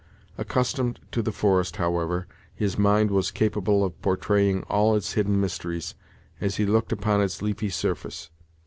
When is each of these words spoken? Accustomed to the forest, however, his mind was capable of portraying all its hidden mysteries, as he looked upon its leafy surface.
Accustomed 0.35 0.99
to 1.11 1.21
the 1.21 1.31
forest, 1.31 1.75
however, 1.75 2.25
his 2.55 2.75
mind 2.75 3.11
was 3.11 3.29
capable 3.29 3.83
of 3.85 4.01
portraying 4.01 4.63
all 4.63 4.95
its 4.95 5.13
hidden 5.13 5.39
mysteries, 5.39 5.93
as 6.39 6.55
he 6.55 6.65
looked 6.65 6.91
upon 6.91 7.21
its 7.21 7.43
leafy 7.43 7.69
surface. 7.69 8.31